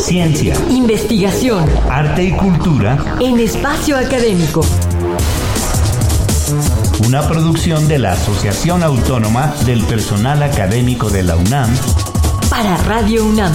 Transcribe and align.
Ciencia, 0.00 0.54
investigación, 0.70 1.68
arte 1.90 2.24
y 2.24 2.32
cultura 2.32 3.16
en 3.20 3.38
espacio 3.38 3.98
académico. 3.98 4.62
Una 7.06 7.20
producción 7.28 7.86
de 7.86 7.98
la 7.98 8.12
Asociación 8.12 8.82
Autónoma 8.82 9.54
del 9.66 9.84
Personal 9.84 10.42
Académico 10.42 11.10
de 11.10 11.22
la 11.22 11.36
UNAM 11.36 11.70
para 12.48 12.78
Radio 12.78 13.26
UNAM. 13.26 13.52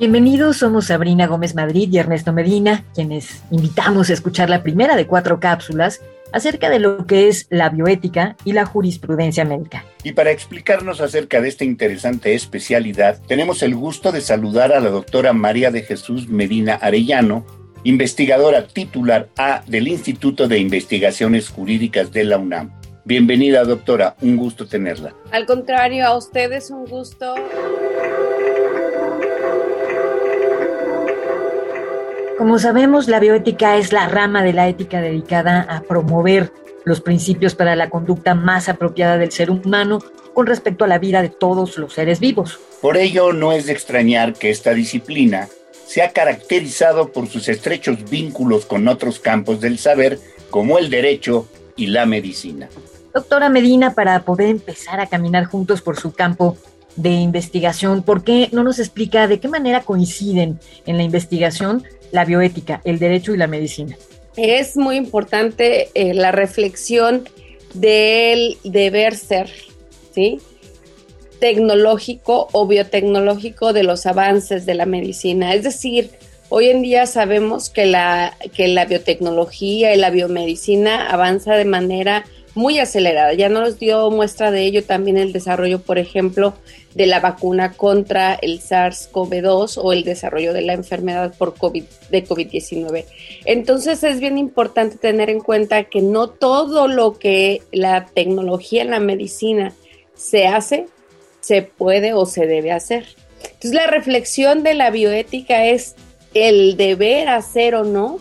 Bienvenidos, 0.00 0.58
somos 0.58 0.86
Sabrina 0.86 1.26
Gómez 1.26 1.54
Madrid 1.54 1.88
y 1.90 1.98
Ernesto 1.98 2.32
Medina, 2.32 2.84
quienes 2.92 3.42
invitamos 3.50 4.10
a 4.10 4.12
escuchar 4.12 4.50
la 4.50 4.62
primera 4.62 4.96
de 4.96 5.06
cuatro 5.06 5.38
cápsulas 5.38 6.00
acerca 6.32 6.70
de 6.70 6.78
lo 6.78 7.06
que 7.06 7.28
es 7.28 7.46
la 7.50 7.68
bioética 7.68 8.36
y 8.44 8.52
la 8.52 8.66
jurisprudencia 8.66 9.44
médica. 9.44 9.84
Y 10.02 10.12
para 10.12 10.30
explicarnos 10.30 11.00
acerca 11.00 11.40
de 11.40 11.48
esta 11.48 11.64
interesante 11.64 12.34
especialidad, 12.34 13.20
tenemos 13.26 13.62
el 13.62 13.74
gusto 13.74 14.12
de 14.12 14.20
saludar 14.20 14.72
a 14.72 14.80
la 14.80 14.90
doctora 14.90 15.32
María 15.32 15.70
de 15.70 15.82
Jesús 15.82 16.28
Medina 16.28 16.74
Arellano, 16.74 17.44
investigadora 17.84 18.66
titular 18.66 19.28
A 19.36 19.62
del 19.66 19.88
Instituto 19.88 20.48
de 20.48 20.58
Investigaciones 20.58 21.48
Jurídicas 21.48 22.12
de 22.12 22.24
la 22.24 22.38
UNAM. 22.38 22.72
Bienvenida, 23.04 23.62
doctora, 23.62 24.16
un 24.20 24.36
gusto 24.36 24.66
tenerla. 24.66 25.14
Al 25.30 25.46
contrario, 25.46 26.04
a 26.06 26.16
ustedes 26.16 26.70
un 26.70 26.86
gusto. 26.86 27.36
Como 32.38 32.58
sabemos, 32.58 33.08
la 33.08 33.18
bioética 33.18 33.78
es 33.78 33.94
la 33.94 34.08
rama 34.08 34.42
de 34.42 34.52
la 34.52 34.68
ética 34.68 35.00
dedicada 35.00 35.62
a 35.62 35.80
promover 35.80 36.52
los 36.84 37.00
principios 37.00 37.54
para 37.54 37.76
la 37.76 37.88
conducta 37.88 38.34
más 38.34 38.68
apropiada 38.68 39.16
del 39.16 39.32
ser 39.32 39.50
humano 39.50 40.00
con 40.34 40.46
respecto 40.46 40.84
a 40.84 40.88
la 40.88 40.98
vida 40.98 41.22
de 41.22 41.30
todos 41.30 41.78
los 41.78 41.94
seres 41.94 42.20
vivos. 42.20 42.60
Por 42.82 42.98
ello, 42.98 43.32
no 43.32 43.52
es 43.52 43.64
de 43.66 43.72
extrañar 43.72 44.34
que 44.34 44.50
esta 44.50 44.74
disciplina 44.74 45.48
se 45.86 46.02
ha 46.02 46.12
caracterizado 46.12 47.10
por 47.10 47.26
sus 47.26 47.48
estrechos 47.48 48.10
vínculos 48.10 48.66
con 48.66 48.86
otros 48.86 49.18
campos 49.18 49.62
del 49.62 49.78
saber, 49.78 50.18
como 50.50 50.78
el 50.78 50.90
derecho 50.90 51.48
y 51.74 51.86
la 51.86 52.04
medicina. 52.04 52.68
Doctora 53.14 53.48
Medina, 53.48 53.94
para 53.94 54.20
poder 54.20 54.48
empezar 54.48 55.00
a 55.00 55.06
caminar 55.06 55.46
juntos 55.46 55.80
por 55.80 55.98
su 55.98 56.12
campo 56.12 56.58
de 56.96 57.10
investigación, 57.10 58.02
¿por 58.02 58.24
qué 58.24 58.50
no 58.52 58.62
nos 58.62 58.78
explica 58.78 59.26
de 59.26 59.40
qué 59.40 59.48
manera 59.48 59.82
coinciden 59.82 60.60
en 60.84 60.96
la 60.98 61.02
investigación 61.02 61.84
la 62.12 62.24
bioética, 62.24 62.80
el 62.84 62.98
derecho 62.98 63.34
y 63.34 63.38
la 63.38 63.46
medicina. 63.46 63.96
Es 64.36 64.76
muy 64.76 64.96
importante 64.96 65.88
eh, 65.94 66.14
la 66.14 66.30
reflexión 66.32 67.28
del 67.74 68.58
deber 68.64 69.16
ser, 69.16 69.50
¿sí? 70.14 70.40
Tecnológico 71.40 72.48
o 72.52 72.66
biotecnológico 72.66 73.72
de 73.72 73.82
los 73.82 74.06
avances 74.06 74.66
de 74.66 74.74
la 74.74 74.86
medicina. 74.86 75.54
Es 75.54 75.62
decir, 75.62 76.10
hoy 76.48 76.68
en 76.68 76.82
día 76.82 77.06
sabemos 77.06 77.70
que 77.70 77.86
la, 77.86 78.36
que 78.54 78.68
la 78.68 78.84
biotecnología 78.84 79.94
y 79.94 79.98
la 79.98 80.10
biomedicina 80.10 81.08
avanza 81.08 81.54
de 81.54 81.64
manera 81.64 82.24
muy 82.56 82.78
acelerada. 82.78 83.34
Ya 83.34 83.50
nos 83.50 83.78
dio 83.78 84.10
muestra 84.10 84.50
de 84.50 84.62
ello 84.62 84.82
también 84.82 85.18
el 85.18 85.32
desarrollo, 85.32 85.78
por 85.78 85.98
ejemplo, 85.98 86.54
de 86.94 87.06
la 87.06 87.20
vacuna 87.20 87.74
contra 87.74 88.34
el 88.34 88.60
SARS-CoV-2 88.60 89.78
o 89.80 89.92
el 89.92 90.04
desarrollo 90.04 90.54
de 90.54 90.62
la 90.62 90.72
enfermedad 90.72 91.34
por 91.36 91.54
COVID, 91.54 91.84
de 92.10 92.24
COVID-19. 92.24 93.04
Entonces 93.44 94.02
es 94.02 94.20
bien 94.20 94.38
importante 94.38 94.96
tener 94.96 95.28
en 95.28 95.40
cuenta 95.40 95.84
que 95.84 96.00
no 96.00 96.28
todo 96.28 96.88
lo 96.88 97.18
que 97.18 97.60
la 97.72 98.06
tecnología 98.06 98.80
en 98.80 98.90
la 98.90 99.00
medicina 99.00 99.74
se 100.14 100.46
hace, 100.46 100.86
se 101.40 101.60
puede 101.60 102.14
o 102.14 102.24
se 102.24 102.46
debe 102.46 102.72
hacer. 102.72 103.04
Entonces 103.42 103.74
la 103.74 103.86
reflexión 103.86 104.62
de 104.62 104.72
la 104.72 104.90
bioética 104.90 105.66
es 105.66 105.94
el 106.32 106.78
deber 106.78 107.28
hacer 107.28 107.74
o 107.74 107.84
no 107.84 108.18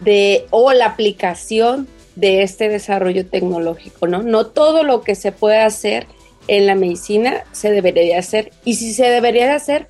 de 0.00 0.46
o 0.50 0.72
la 0.72 0.86
aplicación 0.86 1.86
de 2.20 2.42
este 2.42 2.68
desarrollo 2.68 3.26
tecnológico, 3.26 4.06
¿no? 4.06 4.22
No 4.22 4.46
todo 4.46 4.82
lo 4.82 5.00
que 5.00 5.14
se 5.14 5.32
puede 5.32 5.58
hacer 5.58 6.06
en 6.48 6.66
la 6.66 6.74
medicina 6.74 7.44
se 7.52 7.70
debería 7.70 8.18
hacer 8.18 8.52
y 8.64 8.74
si 8.74 8.92
se 8.92 9.06
debería 9.08 9.54
hacer, 9.54 9.88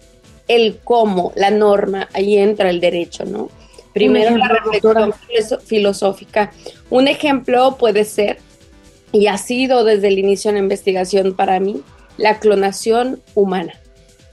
el 0.49 0.79
cómo, 0.83 1.33
la 1.37 1.51
norma, 1.51 2.09
ahí 2.13 2.37
entra 2.37 2.71
el 2.71 2.81
derecho, 2.81 3.25
¿no? 3.25 3.51
Primero 3.93 4.37
la 4.37 4.49
reflexión 4.49 5.15
filosófica. 5.65 6.53
Un 6.91 7.07
ejemplo 7.07 7.77
puede 7.77 8.05
ser, 8.05 8.39
y 9.13 9.29
ha 9.29 9.39
sido 9.39 9.85
desde 9.85 10.09
el 10.09 10.19
inicio 10.19 10.51
de 10.51 10.59
la 10.59 10.63
investigación 10.63 11.35
para 11.35 11.61
mí, 11.61 11.83
la 12.17 12.39
clonación 12.39 13.21
humana, 13.35 13.75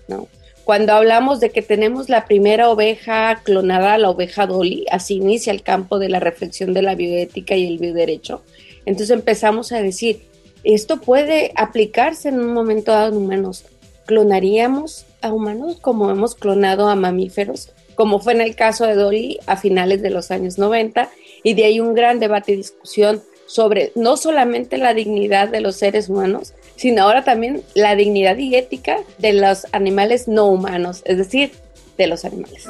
¿no? 0.07 0.27
Cuando 0.67 0.91
hablamos 0.91 1.39
de 1.39 1.51
que 1.51 1.61
tenemos 1.61 2.09
la 2.09 2.25
primera 2.25 2.69
oveja 2.69 3.39
clonada, 3.45 3.97
la 3.97 4.09
oveja 4.09 4.47
Dolly, 4.47 4.85
así 4.91 5.15
inicia 5.15 5.53
el 5.53 5.63
campo 5.63 5.97
de 5.97 6.09
la 6.09 6.19
reflexión 6.19 6.73
de 6.73 6.81
la 6.81 6.93
bioética 6.93 7.55
y 7.55 7.65
el 7.65 7.77
bioderecho. 7.77 8.41
Entonces 8.85 9.11
empezamos 9.11 9.71
a 9.71 9.81
decir, 9.81 10.23
esto 10.65 10.99
puede 10.99 11.53
aplicarse 11.55 12.27
en 12.27 12.41
un 12.41 12.53
momento 12.53 12.91
dado 12.91 13.13
en 13.13 13.23
humanos. 13.23 13.63
¿Clonaríamos 14.07 15.05
a 15.21 15.31
humanos 15.31 15.77
como 15.79 16.11
hemos 16.11 16.35
clonado 16.35 16.89
a 16.89 16.95
mamíferos? 16.95 17.71
Como 17.95 18.19
fue 18.19 18.33
en 18.33 18.41
el 18.41 18.57
caso 18.57 18.85
de 18.85 18.95
Dolly 18.95 19.39
a 19.45 19.55
finales 19.55 20.01
de 20.01 20.09
los 20.09 20.31
años 20.31 20.57
90, 20.57 21.09
y 21.43 21.53
de 21.53 21.63
ahí 21.63 21.79
un 21.79 21.93
gran 21.93 22.19
debate 22.19 22.51
y 22.51 22.57
discusión 22.57 23.23
sobre 23.47 23.91
no 23.95 24.17
solamente 24.17 24.77
la 24.77 24.93
dignidad 24.93 25.49
de 25.49 25.61
los 25.61 25.77
seres 25.77 26.09
humanos, 26.09 26.53
sino 26.75 27.03
ahora 27.03 27.23
también 27.23 27.63
la 27.73 27.95
dignidad 27.95 28.37
y 28.37 28.55
ética 28.55 28.99
de 29.17 29.33
los 29.33 29.65
animales 29.71 30.27
no 30.27 30.45
humanos, 30.45 31.01
es 31.05 31.17
decir, 31.17 31.51
de 31.97 32.07
los 32.07 32.25
animales. 32.25 32.65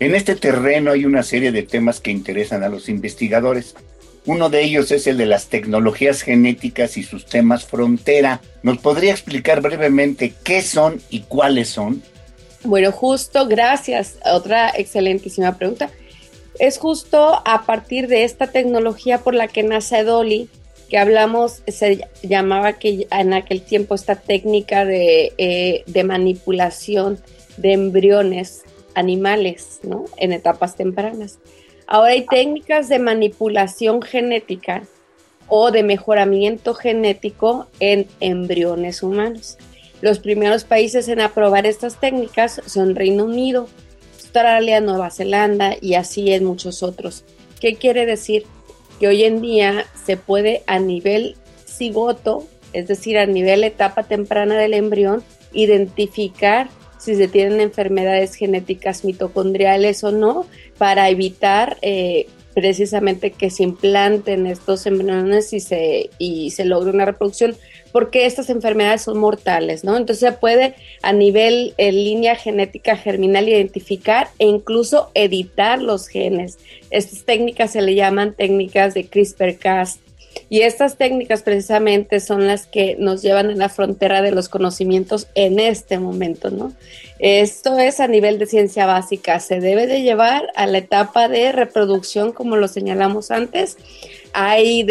En 0.00 0.14
este 0.14 0.34
terreno 0.34 0.92
hay 0.92 1.04
una 1.04 1.22
serie 1.22 1.52
de 1.52 1.62
temas 1.62 2.00
que 2.00 2.10
interesan 2.10 2.64
a 2.64 2.68
los 2.68 2.88
investigadores. 2.88 3.74
Uno 4.26 4.50
de 4.50 4.62
ellos 4.62 4.90
es 4.90 5.06
el 5.06 5.16
de 5.16 5.26
las 5.26 5.46
tecnologías 5.46 6.22
genéticas 6.22 6.96
y 6.96 7.02
sus 7.02 7.26
temas 7.26 7.64
frontera. 7.64 8.40
¿Nos 8.62 8.78
podría 8.78 9.12
explicar 9.12 9.60
brevemente 9.60 10.34
qué 10.44 10.62
son 10.62 11.00
y 11.08 11.20
cuáles 11.20 11.68
son? 11.68 12.02
Bueno, 12.64 12.92
justo, 12.92 13.46
gracias. 13.46 14.18
Otra 14.24 14.70
excelentísima 14.70 15.56
pregunta. 15.56 15.90
Es 16.58 16.78
justo 16.78 17.40
a 17.44 17.64
partir 17.66 18.08
de 18.08 18.24
esta 18.24 18.48
tecnología 18.48 19.18
por 19.18 19.34
la 19.34 19.48
que 19.48 19.62
nace 19.62 20.02
Dolly, 20.02 20.48
que 20.88 20.98
hablamos, 20.98 21.62
se 21.66 22.06
llamaba 22.22 22.74
que 22.74 23.06
en 23.10 23.34
aquel 23.34 23.62
tiempo 23.62 23.94
esta 23.94 24.16
técnica 24.16 24.84
de, 24.84 25.32
eh, 25.38 25.82
de 25.86 26.04
manipulación 26.04 27.20
de 27.58 27.72
embriones 27.74 28.62
animales, 28.94 29.80
¿no? 29.82 30.06
En 30.16 30.32
etapas 30.32 30.76
tempranas. 30.76 31.38
Ahora 31.86 32.12
hay 32.12 32.26
técnicas 32.26 32.88
de 32.88 32.98
manipulación 32.98 34.02
genética 34.02 34.82
o 35.46 35.70
de 35.70 35.82
mejoramiento 35.82 36.74
genético 36.74 37.66
en 37.80 38.06
embriones 38.20 39.02
humanos. 39.02 39.58
Los 40.00 40.18
primeros 40.18 40.64
países 40.64 41.08
en 41.08 41.20
aprobar 41.20 41.66
estas 41.66 41.98
técnicas 41.98 42.60
son 42.66 42.94
Reino 42.94 43.24
Unido, 43.24 43.68
Australia, 44.38 44.80
Nueva 44.80 45.10
Zelanda 45.10 45.76
y 45.80 45.94
así 45.94 46.32
en 46.32 46.44
muchos 46.44 46.82
otros. 46.82 47.24
¿Qué 47.60 47.74
quiere 47.76 48.06
decir? 48.06 48.44
que 48.98 49.08
hoy 49.08 49.24
en 49.24 49.40
día 49.40 49.86
se 50.04 50.16
puede 50.16 50.62
a 50.66 50.78
nivel 50.78 51.36
cigoto, 51.66 52.46
es 52.72 52.88
decir, 52.88 53.18
a 53.18 53.26
nivel 53.26 53.64
etapa 53.64 54.02
temprana 54.02 54.58
del 54.58 54.74
embrión, 54.74 55.22
identificar 55.52 56.68
si 56.98 57.14
se 57.14 57.28
tienen 57.28 57.60
enfermedades 57.60 58.34
genéticas 58.34 59.04
mitocondriales 59.04 60.02
o 60.02 60.10
no, 60.10 60.46
para 60.78 61.08
evitar 61.08 61.78
eh, 61.80 62.26
precisamente 62.58 63.30
que 63.30 63.50
se 63.50 63.62
implanten 63.62 64.48
estos 64.48 64.84
embriones 64.86 65.52
y 65.52 65.60
se, 65.60 66.10
y 66.18 66.50
se 66.50 66.64
logre 66.64 66.90
una 66.90 67.04
reproducción, 67.04 67.56
porque 67.92 68.26
estas 68.26 68.50
enfermedades 68.50 69.02
son 69.02 69.18
mortales, 69.18 69.84
¿no? 69.84 69.96
Entonces 69.96 70.28
se 70.28 70.36
puede 70.36 70.74
a 71.02 71.12
nivel 71.12 71.72
en 71.76 71.94
línea 71.94 72.34
genética 72.34 72.96
germinal 72.96 73.48
identificar 73.48 74.26
e 74.40 74.46
incluso 74.46 75.12
editar 75.14 75.80
los 75.80 76.08
genes. 76.08 76.58
Estas 76.90 77.24
técnicas 77.24 77.70
se 77.70 77.80
le 77.80 77.94
llaman 77.94 78.34
técnicas 78.34 78.92
de 78.92 79.06
CRISPR-Cas 79.06 80.00
y 80.50 80.62
estas 80.62 80.96
técnicas 80.96 81.42
precisamente 81.42 82.20
son 82.20 82.46
las 82.46 82.66
que 82.66 82.96
nos 82.98 83.20
llevan 83.20 83.50
a 83.50 83.54
la 83.54 83.68
frontera 83.68 84.22
de 84.22 84.30
los 84.30 84.48
conocimientos 84.48 85.26
en 85.34 85.60
este 85.60 85.98
momento, 85.98 86.50
¿no? 86.50 86.72
Esto 87.18 87.78
es 87.78 88.00
a 88.00 88.08
nivel 88.08 88.38
de 88.38 88.46
ciencia 88.46 88.86
básica, 88.86 89.40
se 89.40 89.60
debe 89.60 89.86
de 89.86 90.02
llevar 90.02 90.50
a 90.54 90.66
la 90.66 90.78
etapa 90.78 91.28
de 91.28 91.52
reproducción, 91.52 92.32
como 92.32 92.56
lo 92.56 92.66
señalamos 92.68 93.30
antes. 93.30 93.76
Hay 94.32 94.86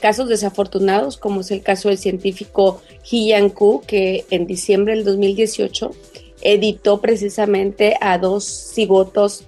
casos 0.00 0.28
desafortunados, 0.28 1.16
como 1.16 1.40
es 1.40 1.50
el 1.50 1.62
caso 1.62 1.88
del 1.88 1.98
científico 1.98 2.80
He 3.10 3.28
Yang-Ku, 3.28 3.82
que 3.86 4.24
en 4.30 4.46
diciembre 4.46 4.94
del 4.94 5.04
2018 5.04 5.90
editó 6.42 7.00
precisamente 7.00 7.96
a 8.00 8.18
dos 8.18 8.44
cigotos 8.44 9.44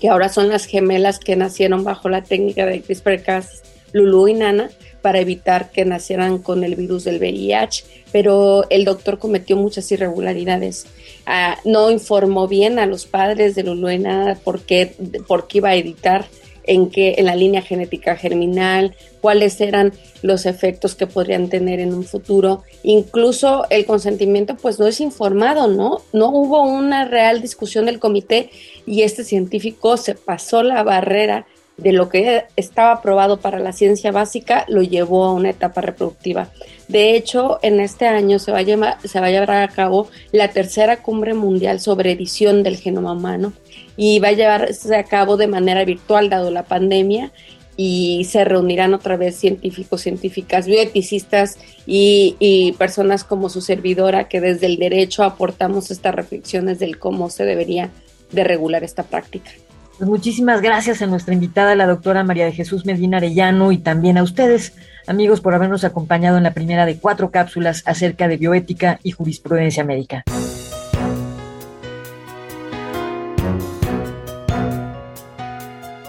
que 0.00 0.10
ahora 0.10 0.28
son 0.28 0.48
las 0.48 0.66
gemelas 0.66 1.18
que 1.18 1.36
nacieron 1.36 1.82
bajo 1.84 2.10
la 2.10 2.22
técnica 2.22 2.66
de 2.66 2.82
CRISPR-Cas 2.82 3.62
Lulu 3.92 4.28
y 4.28 4.34
Nana, 4.34 4.70
para 5.02 5.20
evitar 5.20 5.70
que 5.70 5.84
nacieran 5.84 6.38
con 6.38 6.64
el 6.64 6.74
virus 6.74 7.04
del 7.04 7.18
VIH, 7.18 7.84
pero 8.10 8.64
el 8.70 8.84
doctor 8.84 9.18
cometió 9.18 9.56
muchas 9.56 9.90
irregularidades. 9.92 10.86
Ah, 11.26 11.58
no 11.64 11.90
informó 11.90 12.48
bien 12.48 12.78
a 12.78 12.86
los 12.86 13.06
padres 13.06 13.54
de 13.54 13.62
Luluena 13.62 14.36
por 14.42 14.62
qué, 14.62 14.94
por 15.26 15.46
qué 15.46 15.58
iba 15.58 15.70
a 15.70 15.76
editar 15.76 16.26
en 16.66 16.90
qué, 16.90 17.14
en 17.18 17.26
la 17.26 17.36
línea 17.36 17.62
genética 17.62 18.16
germinal, 18.16 18.94
cuáles 19.20 19.60
eran 19.60 19.92
los 20.22 20.46
efectos 20.46 20.94
que 20.94 21.06
podrían 21.06 21.48
tener 21.48 21.80
en 21.80 21.94
un 21.94 22.04
futuro. 22.04 22.64
Incluso 22.82 23.64
el 23.70 23.86
consentimiento 23.86 24.56
pues 24.56 24.78
no 24.78 24.86
es 24.86 25.00
informado, 25.00 25.68
¿no? 25.68 26.02
No 26.12 26.30
hubo 26.30 26.62
una 26.62 27.04
real 27.04 27.40
discusión 27.40 27.86
del 27.86 28.00
comité 28.00 28.50
y 28.86 29.02
este 29.02 29.24
científico 29.24 29.96
se 29.96 30.14
pasó 30.14 30.62
la 30.62 30.82
barrera 30.82 31.46
de 31.76 31.92
lo 31.92 32.08
que 32.08 32.44
estaba 32.56 32.92
aprobado 32.92 33.38
para 33.38 33.58
la 33.58 33.72
ciencia 33.72 34.10
básica 34.10 34.64
lo 34.68 34.82
llevó 34.82 35.24
a 35.24 35.32
una 35.32 35.50
etapa 35.50 35.80
reproductiva. 35.82 36.48
De 36.88 37.14
hecho, 37.16 37.58
en 37.62 37.80
este 37.80 38.06
año 38.06 38.38
se 38.38 38.52
va 38.52 38.58
a, 38.58 38.62
llevar, 38.62 39.50
a 39.50 39.68
cabo 39.68 40.08
la 40.32 40.48
tercera 40.48 41.02
cumbre 41.02 41.34
mundial 41.34 41.80
sobre 41.80 42.12
edición 42.12 42.62
del 42.62 42.76
genoma 42.76 43.12
humano 43.12 43.52
y 43.96 44.18
va 44.20 44.28
a 44.28 44.32
llevarse 44.32 44.96
a 44.96 45.04
cabo 45.04 45.36
de 45.36 45.48
manera 45.48 45.84
virtual 45.84 46.30
dado 46.30 46.50
la 46.50 46.64
pandemia 46.64 47.32
y 47.76 48.24
se 48.24 48.44
reunirán 48.46 48.94
otra 48.94 49.18
vez 49.18 49.36
científicos, 49.36 50.00
científicas, 50.00 50.66
bioeticistas 50.66 51.58
y, 51.86 52.36
y, 52.38 52.72
personas 52.72 53.22
como 53.22 53.50
su 53.50 53.60
servidora 53.60 54.28
que 54.28 54.40
desde 54.40 54.64
el 54.64 54.78
derecho 54.78 55.24
aportamos 55.24 55.90
estas 55.90 56.14
reflexiones 56.14 56.78
del 56.78 56.98
cómo 56.98 57.28
se 57.28 57.44
debería 57.44 57.90
de 58.32 58.44
regular 58.44 58.82
esta 58.82 59.02
práctica. 59.02 59.50
Pues 59.98 60.08
muchísimas 60.10 60.60
gracias 60.60 61.00
a 61.00 61.06
nuestra 61.06 61.32
invitada, 61.32 61.74
la 61.74 61.86
doctora 61.86 62.22
María 62.22 62.44
de 62.44 62.52
Jesús 62.52 62.84
Medina 62.84 63.16
Arellano, 63.16 63.72
y 63.72 63.78
también 63.78 64.18
a 64.18 64.22
ustedes, 64.22 64.74
amigos, 65.06 65.40
por 65.40 65.54
habernos 65.54 65.84
acompañado 65.84 66.36
en 66.36 66.42
la 66.42 66.52
primera 66.52 66.84
de 66.84 66.98
cuatro 66.98 67.30
cápsulas 67.30 67.82
acerca 67.86 68.28
de 68.28 68.36
bioética 68.36 69.00
y 69.02 69.12
jurisprudencia 69.12 69.84
médica. 69.84 70.24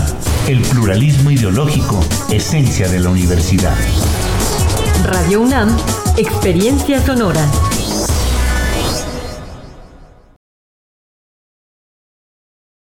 el 0.47 0.61
pluralismo 0.61 1.31
ideológico, 1.31 1.99
esencia 2.31 2.87
de 2.87 2.99
la 2.99 3.09
universidad. 3.09 3.75
Radio 5.03 5.41
UNAM, 5.41 5.75
experiencia 6.17 6.99
sonora. 7.01 7.45